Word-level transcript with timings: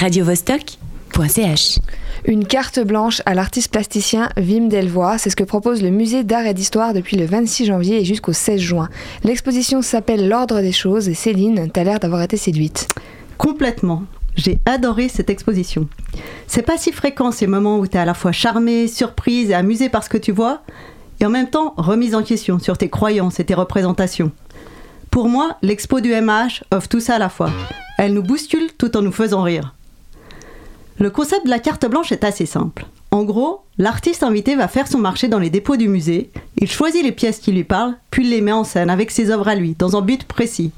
radiovostok.ch. 0.00 1.78
Une 2.24 2.46
carte 2.46 2.80
blanche 2.80 3.20
à 3.26 3.34
l'artiste 3.34 3.70
plasticien 3.70 4.30
Wim 4.38 4.70
Delvoye, 4.70 5.18
c'est 5.18 5.28
ce 5.28 5.36
que 5.36 5.44
propose 5.44 5.82
le 5.82 5.90
musée 5.90 6.24
d'art 6.24 6.46
et 6.46 6.54
d'histoire 6.54 6.94
depuis 6.94 7.18
le 7.18 7.26
26 7.26 7.66
janvier 7.66 8.00
et 8.00 8.04
jusqu'au 8.06 8.32
16 8.32 8.58
juin. 8.58 8.88
L'exposition 9.24 9.82
s'appelle 9.82 10.26
L'ordre 10.26 10.62
des 10.62 10.72
choses 10.72 11.10
et 11.10 11.14
Céline, 11.14 11.70
t'as 11.70 11.84
l'air 11.84 12.00
d'avoir 12.00 12.22
été 12.22 12.38
séduite. 12.38 12.88
Complètement. 13.36 14.04
J'ai 14.36 14.58
adoré 14.64 15.10
cette 15.10 15.28
exposition. 15.28 15.86
C'est 16.46 16.62
pas 16.62 16.78
si 16.78 16.92
fréquent 16.92 17.30
ces 17.30 17.46
moments 17.46 17.78
où 17.78 17.86
t'es 17.86 17.98
à 17.98 18.06
la 18.06 18.14
fois 18.14 18.32
charmée, 18.32 18.88
surprise 18.88 19.50
et 19.50 19.54
amusée 19.54 19.90
par 19.90 20.02
ce 20.02 20.08
que 20.08 20.16
tu 20.16 20.32
vois, 20.32 20.62
et 21.20 21.26
en 21.26 21.30
même 21.30 21.50
temps 21.50 21.74
remise 21.76 22.14
en 22.14 22.22
question 22.22 22.58
sur 22.58 22.78
tes 22.78 22.88
croyances 22.88 23.38
et 23.38 23.44
tes 23.44 23.54
représentations. 23.54 24.32
Pour 25.10 25.28
moi, 25.28 25.58
l'expo 25.60 26.00
du 26.00 26.14
MH 26.14 26.62
offre 26.70 26.88
tout 26.88 27.00
ça 27.00 27.16
à 27.16 27.18
la 27.18 27.28
fois. 27.28 27.50
Elle 27.98 28.14
nous 28.14 28.22
bouscule 28.22 28.70
tout 28.78 28.96
en 28.96 29.02
nous 29.02 29.12
faisant 29.12 29.42
rire. 29.42 29.74
Le 31.00 31.08
concept 31.08 31.46
de 31.46 31.50
la 31.50 31.58
carte 31.58 31.88
blanche 31.88 32.12
est 32.12 32.24
assez 32.24 32.44
simple. 32.44 32.84
En 33.10 33.24
gros, 33.24 33.62
l'artiste 33.78 34.22
invité 34.22 34.54
va 34.54 34.68
faire 34.68 34.86
son 34.86 34.98
marché 34.98 35.28
dans 35.28 35.38
les 35.38 35.48
dépôts 35.48 35.78
du 35.78 35.88
musée, 35.88 36.30
il 36.58 36.70
choisit 36.70 37.02
les 37.02 37.10
pièces 37.10 37.38
qui 37.38 37.52
lui 37.52 37.64
parlent, 37.64 37.96
puis 38.10 38.28
les 38.28 38.42
met 38.42 38.52
en 38.52 38.64
scène 38.64 38.90
avec 38.90 39.10
ses 39.10 39.30
œuvres 39.30 39.48
à 39.48 39.54
lui, 39.54 39.74
dans 39.78 39.96
un 39.96 40.02
but 40.02 40.24
précis. 40.24 40.72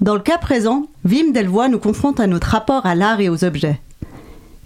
Dans 0.00 0.14
le 0.14 0.20
cas 0.20 0.38
présent, 0.38 0.86
Wim 1.04 1.32
Delvoye 1.32 1.68
nous 1.68 1.80
confronte 1.80 2.20
à 2.20 2.28
notre 2.28 2.46
rapport 2.46 2.86
à 2.86 2.94
l'art 2.94 3.20
et 3.20 3.28
aux 3.28 3.42
objets. 3.42 3.80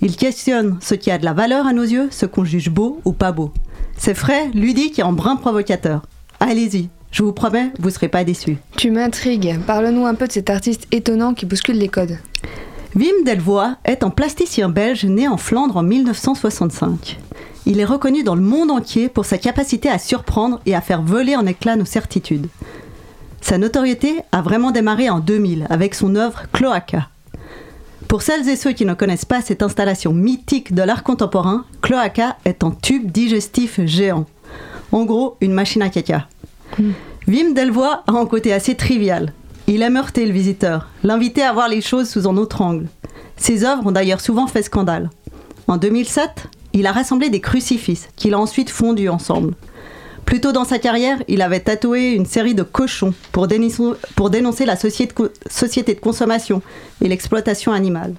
Il 0.03 0.15
questionne 0.15 0.77
ce 0.83 0.95
qui 0.95 1.11
a 1.11 1.17
de 1.17 1.25
la 1.25 1.33
valeur 1.33 1.67
à 1.67 1.73
nos 1.73 1.83
yeux, 1.83 2.09
ce 2.11 2.27
qu'on 2.27 2.45
juge 2.45 2.69
beau 2.69 3.01
ou 3.07 3.13
pas 3.13 3.33
beau. 3.33 3.51
C'est 3.97 4.13
frais, 4.13 4.51
ludique 4.53 4.99
et 4.99 5.03
en 5.05 5.15
brin 5.15 5.37
provocateur. 5.37 6.03
Allez-y, 6.39 6.91
je 7.13 7.23
vous 7.23 7.33
promets, 7.33 7.73
vous 7.79 7.89
ne 7.89 7.95
serez 7.95 8.09
pas 8.09 8.25
déçus. 8.25 8.59
Tu 8.77 8.91
m'intrigues. 8.91 9.59
Parle-nous 9.67 10.05
un 10.05 10.15
peu 10.15 10.27
de 10.27 10.33
cet 10.33 10.51
artiste 10.51 10.87
étonnant 10.93 11.33
qui 11.33 11.47
bouscule 11.47 11.79
les 11.79 11.89
codes. 11.89 12.19
Wim 12.97 13.25
Delvoye 13.25 13.75
est 13.85 14.05
un 14.05 14.11
plasticien 14.11 14.69
belge 14.69 15.05
né 15.05 15.27
en 15.27 15.37
Flandre 15.37 15.79
en 15.79 15.83
1965. 15.83 17.19
Il 17.67 17.81
est 17.81 17.85
reconnu 17.85 18.23
dans 18.23 18.37
le 18.37 18.43
monde 18.43 18.71
entier 18.71 19.09
pour 19.09 19.25
sa 19.25 19.37
capacité 19.37 19.89
à 19.89 19.99
surprendre 19.99 20.61
et 20.65 20.77
à 20.77 20.81
faire 20.81 21.03
voler 21.03 21.35
en 21.35 21.45
éclats 21.45 21.75
nos 21.75 21.85
certitudes. 21.85 22.47
Sa 23.41 23.59
notoriété 23.59 24.21
a 24.31 24.43
vraiment 24.43 24.71
démarré 24.71 25.11
en 25.11 25.19
2000 25.19 25.67
avec 25.71 25.97
son 25.97 26.15
œuvre 26.15 26.45
Cloaca. 26.53 27.09
Pour 28.07 28.23
celles 28.23 28.49
et 28.49 28.55
ceux 28.55 28.73
qui 28.73 28.85
ne 28.85 28.95
connaissent 28.95 29.25
pas 29.25 29.43
cette 29.43 29.65
installation 29.65 30.13
mythique 30.13 30.73
de 30.73 30.83
l'art 30.83 31.03
contemporain, 31.03 31.65
Cloaca 31.83 32.37
est 32.45 32.63
un 32.63 32.71
tube 32.71 33.11
digestif 33.11 33.81
géant. 33.87 34.27
En 34.93 35.05
gros, 35.05 35.37
une 35.41 35.53
machine 35.53 35.83
à 35.83 35.89
caca. 35.89 36.29
Wim 37.27 37.55
Delvoye 37.55 38.05
a 38.07 38.13
un 38.13 38.27
côté 38.27 38.53
assez 38.53 38.77
trivial. 38.77 39.33
Il 39.67 39.81
aime 39.81 39.97
heurter 39.97 40.27
le 40.27 40.33
visiteur, 40.33 40.91
l'inviter 41.03 41.43
à 41.43 41.55
voir 41.55 41.69
les 41.69 41.81
choses 41.81 42.11
sous 42.11 42.29
un 42.29 42.37
autre 42.37 42.61
angle. 42.61 42.87
Ses 43.39 43.65
œuvres 43.65 43.87
ont 43.87 43.93
d'ailleurs 43.93 44.21
souvent 44.21 44.47
fait 44.47 44.63
scandale. 44.63 45.09
En 45.69 45.79
2007, 45.79 46.49
il 46.75 46.87
a 46.87 46.93
rassemblé 46.93 47.31
des 47.31 47.41
crucifixes 47.41 48.09
qu'il 48.15 48.35
a 48.35 48.39
ensuite 48.39 48.69
fondus 48.69 49.09
ensemble. 49.09 49.55
Plus 50.27 50.43
tôt 50.43 50.53
dans 50.53 50.65
sa 50.65 50.79
carrière, 50.79 51.23
il 51.29 51.41
avait 51.41 51.61
tatoué 51.61 52.13
une 52.13 52.27
série 52.27 52.55
de 52.55 52.63
cochons 52.63 53.15
pour 53.33 53.47
dénoncer, 53.47 53.83
pour 54.17 54.29
dénoncer 54.29 54.67
la 54.67 54.77
société 54.77 55.95
de 55.95 56.01
consommation 56.01 56.61
et 57.01 57.09
l'exploitation 57.09 57.73
animale. 57.73 58.15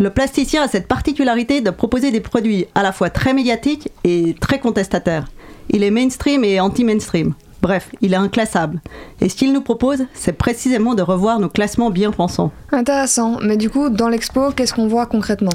Le 0.00 0.10
plasticien 0.10 0.62
a 0.62 0.68
cette 0.68 0.88
particularité 0.88 1.60
de 1.60 1.70
proposer 1.70 2.10
des 2.10 2.20
produits 2.20 2.66
à 2.74 2.82
la 2.82 2.90
fois 2.90 3.10
très 3.10 3.34
médiatiques 3.34 3.88
et 4.02 4.34
très 4.40 4.58
contestataires. 4.58 5.26
Il 5.70 5.84
est 5.84 5.92
mainstream 5.92 6.42
et 6.42 6.58
anti-mainstream. 6.58 7.34
Bref, 7.64 7.88
il 8.02 8.12
est 8.12 8.16
inclassable. 8.16 8.82
Et 9.22 9.30
ce 9.30 9.36
qu'il 9.36 9.54
nous 9.54 9.62
propose, 9.62 10.04
c'est 10.12 10.34
précisément 10.34 10.94
de 10.94 11.00
revoir 11.00 11.40
nos 11.40 11.48
classements 11.48 11.88
bien 11.88 12.10
pensants. 12.10 12.52
Intéressant. 12.70 13.38
Mais 13.40 13.56
du 13.56 13.70
coup, 13.70 13.88
dans 13.88 14.10
l'expo, 14.10 14.50
qu'est-ce 14.50 14.74
qu'on 14.74 14.86
voit 14.86 15.06
concrètement? 15.06 15.54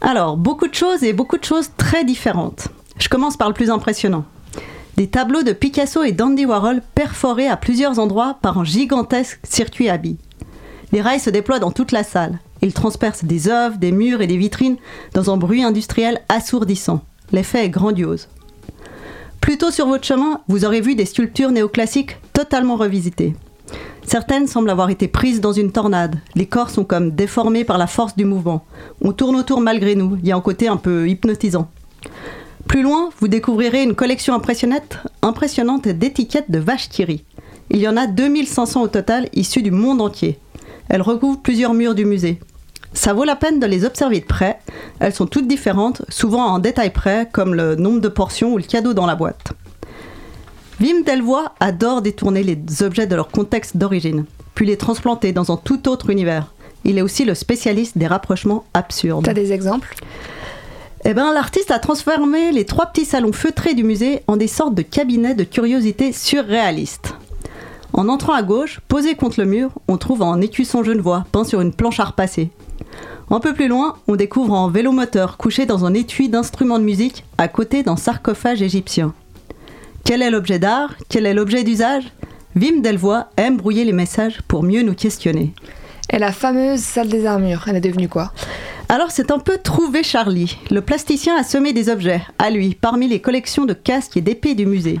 Alors, 0.00 0.36
beaucoup 0.36 0.68
de 0.68 0.74
choses 0.74 1.02
et 1.02 1.12
beaucoup 1.12 1.38
de 1.38 1.44
choses 1.44 1.70
très 1.76 2.04
différentes. 2.04 2.68
Je 2.96 3.08
commence 3.08 3.36
par 3.36 3.48
le 3.48 3.54
plus 3.54 3.70
impressionnant. 3.70 4.24
Des 4.96 5.08
tableaux 5.08 5.42
de 5.42 5.52
Picasso 5.52 6.04
et 6.04 6.12
d'Andy 6.12 6.46
Warhol 6.46 6.80
perforés 6.94 7.48
à 7.48 7.56
plusieurs 7.56 7.98
endroits 7.98 8.38
par 8.40 8.58
un 8.58 8.64
gigantesque 8.64 9.40
circuit 9.42 9.88
à 9.88 9.96
billes. 9.96 10.18
Les 10.92 11.00
rails 11.00 11.18
se 11.18 11.30
déploient 11.30 11.58
dans 11.58 11.72
toute 11.72 11.90
la 11.90 12.04
salle. 12.04 12.38
Ils 12.60 12.72
transpercent 12.72 13.24
des 13.24 13.48
œuvres, 13.48 13.78
des 13.78 13.90
murs 13.90 14.22
et 14.22 14.28
des 14.28 14.36
vitrines 14.36 14.76
dans 15.12 15.28
un 15.28 15.38
bruit 15.38 15.64
industriel 15.64 16.20
assourdissant. 16.28 17.00
L'effet 17.32 17.64
est 17.64 17.70
grandiose. 17.70 18.28
Plus 19.42 19.58
tôt 19.58 19.72
sur 19.72 19.88
votre 19.88 20.04
chemin, 20.04 20.40
vous 20.46 20.64
aurez 20.64 20.80
vu 20.80 20.94
des 20.94 21.04
sculptures 21.04 21.50
néoclassiques 21.50 22.16
totalement 22.32 22.76
revisitées. 22.76 23.34
Certaines 24.06 24.46
semblent 24.46 24.70
avoir 24.70 24.88
été 24.88 25.08
prises 25.08 25.40
dans 25.40 25.52
une 25.52 25.72
tornade. 25.72 26.20
Les 26.36 26.46
corps 26.46 26.70
sont 26.70 26.84
comme 26.84 27.10
déformés 27.10 27.64
par 27.64 27.76
la 27.76 27.88
force 27.88 28.16
du 28.16 28.24
mouvement. 28.24 28.64
On 29.00 29.12
tourne 29.12 29.34
autour 29.34 29.60
malgré 29.60 29.96
nous. 29.96 30.16
Il 30.22 30.28
y 30.28 30.32
a 30.32 30.36
un 30.36 30.40
côté 30.40 30.68
un 30.68 30.76
peu 30.76 31.08
hypnotisant. 31.08 31.68
Plus 32.68 32.82
loin, 32.82 33.10
vous 33.18 33.26
découvrirez 33.26 33.82
une 33.82 33.96
collection 33.96 34.32
impressionnante, 34.32 35.88
d'étiquettes 35.88 36.50
de 36.50 36.60
vaches 36.60 36.88
Thierry. 36.88 37.24
Il 37.68 37.78
y 37.78 37.88
en 37.88 37.96
a 37.96 38.06
2500 38.06 38.80
au 38.80 38.88
total, 38.88 39.28
issues 39.34 39.62
du 39.62 39.72
monde 39.72 40.00
entier. 40.00 40.38
Elles 40.88 41.02
recouvrent 41.02 41.42
plusieurs 41.42 41.74
murs 41.74 41.96
du 41.96 42.04
musée. 42.04 42.38
Ça 42.94 43.12
vaut 43.14 43.24
la 43.24 43.36
peine 43.36 43.58
de 43.58 43.66
les 43.66 43.84
observer 43.84 44.20
de 44.20 44.26
près. 44.26 44.58
Elles 45.00 45.14
sont 45.14 45.26
toutes 45.26 45.48
différentes, 45.48 46.02
souvent 46.08 46.44
en 46.44 46.58
détail 46.58 46.90
près, 46.90 47.28
comme 47.30 47.54
le 47.54 47.74
nombre 47.74 48.00
de 48.00 48.08
portions 48.08 48.52
ou 48.52 48.58
le 48.58 48.64
cadeau 48.64 48.94
dans 48.94 49.06
la 49.06 49.14
boîte. 49.14 49.52
Wim 50.80 51.02
Delvoye 51.04 51.52
adore 51.60 52.02
détourner 52.02 52.42
les 52.42 52.82
objets 52.82 53.06
de 53.06 53.14
leur 53.14 53.28
contexte 53.28 53.76
d'origine, 53.76 54.24
puis 54.54 54.66
les 54.66 54.76
transplanter 54.76 55.32
dans 55.32 55.52
un 55.52 55.56
tout 55.56 55.88
autre 55.88 56.10
univers. 56.10 56.52
Il 56.84 56.98
est 56.98 57.02
aussi 57.02 57.24
le 57.24 57.34
spécialiste 57.34 57.96
des 57.96 58.06
rapprochements 58.06 58.64
absurdes. 58.74 59.24
T'as 59.24 59.32
des 59.32 59.52
exemples? 59.52 59.94
Eh 61.04 61.14
ben, 61.14 61.32
l'artiste 61.32 61.70
a 61.70 61.78
transformé 61.78 62.52
les 62.52 62.64
trois 62.64 62.86
petits 62.86 63.04
salons 63.04 63.32
feutrés 63.32 63.74
du 63.74 63.84
musée 63.84 64.22
en 64.26 64.36
des 64.36 64.48
sortes 64.48 64.74
de 64.74 64.82
cabinets 64.82 65.34
de 65.34 65.44
curiosités 65.44 66.12
surréalistes. 66.12 67.14
En 67.92 68.08
entrant 68.08 68.32
à 68.32 68.42
gauche, 68.42 68.80
posé 68.88 69.14
contre 69.14 69.40
le 69.40 69.46
mur, 69.46 69.70
on 69.88 69.98
trouve 69.98 70.22
un 70.22 70.40
écusson 70.40 70.82
genevois 70.82 71.26
peint 71.32 71.44
sur 71.44 71.60
une 71.60 71.72
planche 71.72 72.00
à 72.00 72.04
repasser. 72.04 72.50
Un 73.34 73.40
peu 73.40 73.54
plus 73.54 73.66
loin, 73.66 73.96
on 74.08 74.16
découvre 74.16 74.54
un 74.54 74.70
vélomoteur 74.70 75.38
couché 75.38 75.64
dans 75.64 75.86
un 75.86 75.94
étui 75.94 76.28
d'instruments 76.28 76.78
de 76.78 76.84
musique 76.84 77.24
à 77.38 77.48
côté 77.48 77.82
d'un 77.82 77.96
sarcophage 77.96 78.60
égyptien. 78.60 79.14
Quel 80.04 80.20
est 80.20 80.30
l'objet 80.30 80.58
d'art? 80.58 80.94
Quel 81.08 81.24
est 81.24 81.32
l'objet 81.32 81.64
d'usage? 81.64 82.12
Wim 82.54 82.82
Delvoye 82.82 83.28
aime 83.38 83.56
brouiller 83.56 83.84
les 83.84 83.94
messages 83.94 84.42
pour 84.48 84.62
mieux 84.62 84.82
nous 84.82 84.94
questionner. 84.94 85.54
Et 86.10 86.18
la 86.18 86.30
fameuse 86.30 86.80
salle 86.80 87.08
des 87.08 87.24
armures, 87.24 87.64
elle 87.68 87.76
est 87.76 87.80
devenue 87.80 88.10
quoi? 88.10 88.34
Alors 88.90 89.10
c'est 89.10 89.30
un 89.30 89.38
peu 89.38 89.56
trouvé 89.56 90.02
Charlie. 90.02 90.58
Le 90.70 90.82
plasticien 90.82 91.34
a 91.34 91.42
semé 91.42 91.72
des 91.72 91.88
objets, 91.88 92.20
à 92.38 92.50
lui, 92.50 92.76
parmi 92.78 93.08
les 93.08 93.22
collections 93.22 93.64
de 93.64 93.72
casques 93.72 94.18
et 94.18 94.20
d'épées 94.20 94.54
du 94.54 94.66
musée. 94.66 95.00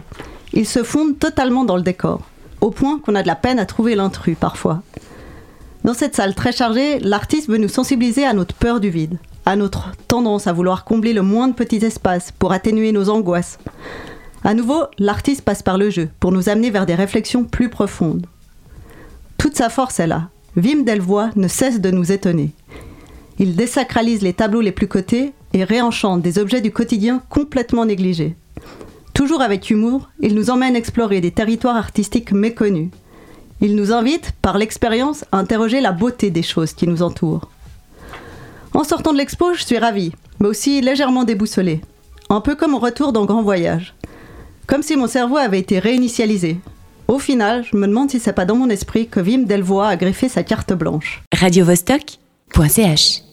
Ils 0.54 0.66
se 0.66 0.82
fondent 0.82 1.18
totalement 1.18 1.66
dans 1.66 1.76
le 1.76 1.82
décor, 1.82 2.22
au 2.62 2.70
point 2.70 2.98
qu'on 2.98 3.14
a 3.14 3.22
de 3.22 3.26
la 3.26 3.36
peine 3.36 3.58
à 3.58 3.66
trouver 3.66 3.94
l'intrus 3.94 4.38
parfois. 4.40 4.80
Dans 5.84 5.94
cette 5.94 6.14
salle 6.14 6.34
très 6.34 6.52
chargée, 6.52 7.00
l'artiste 7.00 7.48
veut 7.48 7.58
nous 7.58 7.68
sensibiliser 7.68 8.24
à 8.24 8.34
notre 8.34 8.54
peur 8.54 8.78
du 8.78 8.88
vide, 8.88 9.18
à 9.44 9.56
notre 9.56 9.90
tendance 10.06 10.46
à 10.46 10.52
vouloir 10.52 10.84
combler 10.84 11.12
le 11.12 11.22
moins 11.22 11.48
de 11.48 11.54
petits 11.54 11.84
espaces 11.84 12.30
pour 12.30 12.52
atténuer 12.52 12.92
nos 12.92 13.08
angoisses. 13.08 13.58
À 14.44 14.54
nouveau, 14.54 14.84
l'artiste 14.98 15.42
passe 15.42 15.62
par 15.62 15.78
le 15.78 15.90
jeu 15.90 16.08
pour 16.20 16.30
nous 16.30 16.48
amener 16.48 16.70
vers 16.70 16.86
des 16.86 16.94
réflexions 16.94 17.44
plus 17.44 17.68
profondes. 17.68 18.26
Toute 19.38 19.56
sa 19.56 19.68
force 19.68 19.98
est 19.98 20.06
là. 20.06 20.28
Wim 20.56 20.84
Delvoye 20.84 21.30
ne 21.34 21.48
cesse 21.48 21.80
de 21.80 21.90
nous 21.90 22.12
étonner. 22.12 22.52
Il 23.38 23.56
désacralise 23.56 24.22
les 24.22 24.34
tableaux 24.34 24.60
les 24.60 24.72
plus 24.72 24.86
cotés 24.86 25.32
et 25.52 25.64
réenchante 25.64 26.22
des 26.22 26.38
objets 26.38 26.60
du 26.60 26.70
quotidien 26.70 27.22
complètement 27.28 27.86
négligés. 27.86 28.36
Toujours 29.14 29.42
avec 29.42 29.70
humour, 29.70 30.10
il 30.20 30.34
nous 30.34 30.50
emmène 30.50 30.76
explorer 30.76 31.20
des 31.20 31.32
territoires 31.32 31.76
artistiques 31.76 32.32
méconnus. 32.32 32.90
Il 33.62 33.76
nous 33.76 33.92
invite, 33.92 34.32
par 34.42 34.58
l'expérience, 34.58 35.24
à 35.30 35.38
interroger 35.38 35.80
la 35.80 35.92
beauté 35.92 36.30
des 36.30 36.42
choses 36.42 36.72
qui 36.72 36.88
nous 36.88 37.00
entourent. 37.00 37.48
En 38.74 38.82
sortant 38.82 39.12
de 39.12 39.18
l'expo, 39.18 39.54
je 39.54 39.62
suis 39.62 39.78
ravie, 39.78 40.12
mais 40.40 40.48
aussi 40.48 40.80
légèrement 40.80 41.22
déboussolée. 41.22 41.80
Un 42.28 42.40
peu 42.40 42.56
comme 42.56 42.74
au 42.74 42.80
retour 42.80 43.12
d'un 43.12 43.24
grand 43.24 43.42
voyage. 43.42 43.94
Comme 44.66 44.82
si 44.82 44.96
mon 44.96 45.06
cerveau 45.06 45.36
avait 45.36 45.60
été 45.60 45.78
réinitialisé. 45.78 46.58
Au 47.06 47.20
final, 47.20 47.64
je 47.70 47.76
me 47.76 47.86
demande 47.86 48.10
si 48.10 48.18
c'est 48.18 48.32
pas 48.32 48.46
dans 48.46 48.56
mon 48.56 48.68
esprit 48.68 49.06
que 49.06 49.20
Wim 49.20 49.44
Delvoye 49.44 49.86
a 49.86 49.96
greffé 49.96 50.28
sa 50.28 50.42
carte 50.42 50.72
blanche. 50.72 51.22
Radio 51.32 51.64
Vostok.ch 51.64 53.31